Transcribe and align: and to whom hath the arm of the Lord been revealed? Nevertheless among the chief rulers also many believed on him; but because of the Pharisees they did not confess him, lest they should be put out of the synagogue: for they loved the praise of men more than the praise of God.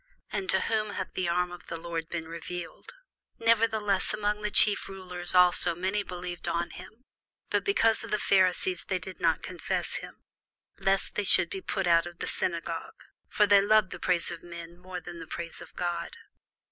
and 0.31 0.49
to 0.49 0.61
whom 0.61 0.93
hath 0.93 1.13
the 1.13 1.29
arm 1.29 1.51
of 1.51 1.67
the 1.67 1.77
Lord 1.79 2.09
been 2.09 2.27
revealed? 2.27 2.95
Nevertheless 3.37 4.15
among 4.15 4.41
the 4.41 4.49
chief 4.49 4.89
rulers 4.89 5.35
also 5.35 5.75
many 5.75 6.01
believed 6.01 6.47
on 6.47 6.71
him; 6.71 7.03
but 7.51 7.63
because 7.63 8.03
of 8.03 8.09
the 8.09 8.17
Pharisees 8.17 8.85
they 8.85 8.97
did 8.97 9.19
not 9.19 9.43
confess 9.43 9.97
him, 9.97 10.23
lest 10.79 11.13
they 11.13 11.23
should 11.23 11.51
be 11.51 11.61
put 11.61 11.85
out 11.85 12.07
of 12.07 12.17
the 12.17 12.25
synagogue: 12.25 12.99
for 13.29 13.45
they 13.45 13.61
loved 13.61 13.91
the 13.91 13.99
praise 13.99 14.31
of 14.31 14.41
men 14.41 14.75
more 14.75 14.99
than 14.99 15.19
the 15.19 15.27
praise 15.27 15.61
of 15.61 15.75
God. 15.75 16.17